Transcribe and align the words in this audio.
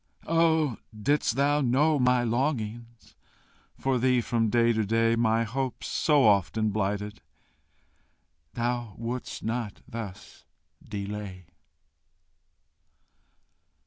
Oh, 0.25 0.77
didst 0.99 1.35
thou 1.35 1.61
know 1.61 1.99
my 1.99 2.23
longings 2.23 3.13
For 3.77 3.99
thee, 3.99 4.19
from 4.19 4.49
day 4.49 4.73
to 4.73 4.83
day, 4.83 5.15
My 5.15 5.43
hopes, 5.43 5.85
so 5.89 6.23
often 6.23 6.71
blighted, 6.71 7.21
Thou 8.55 8.95
wouldst 8.97 9.43
not 9.43 9.81
thus 9.87 10.43
delay! 10.83 11.45